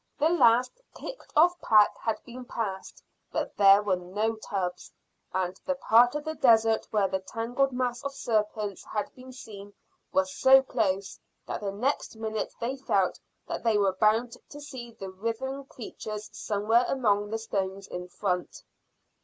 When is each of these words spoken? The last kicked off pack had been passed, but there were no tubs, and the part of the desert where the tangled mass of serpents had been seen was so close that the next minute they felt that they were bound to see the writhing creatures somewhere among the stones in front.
The 0.17 0.29
last 0.29 0.81
kicked 0.95 1.31
off 1.35 1.61
pack 1.61 1.95
had 1.99 2.17
been 2.25 2.43
passed, 2.43 3.03
but 3.31 3.55
there 3.55 3.83
were 3.83 3.97
no 3.97 4.35
tubs, 4.35 4.91
and 5.31 5.55
the 5.67 5.75
part 5.75 6.15
of 6.15 6.25
the 6.25 6.33
desert 6.33 6.87
where 6.89 7.07
the 7.07 7.19
tangled 7.19 7.71
mass 7.71 8.03
of 8.03 8.11
serpents 8.11 8.83
had 8.83 9.13
been 9.13 9.31
seen 9.31 9.75
was 10.11 10.33
so 10.35 10.63
close 10.63 11.19
that 11.45 11.61
the 11.61 11.71
next 11.71 12.15
minute 12.15 12.51
they 12.59 12.77
felt 12.77 13.19
that 13.47 13.63
they 13.63 13.77
were 13.77 13.93
bound 13.93 14.35
to 14.49 14.59
see 14.59 14.91
the 14.93 15.11
writhing 15.11 15.65
creatures 15.65 16.31
somewhere 16.33 16.85
among 16.87 17.29
the 17.29 17.37
stones 17.37 17.85
in 17.87 18.07
front. 18.07 18.63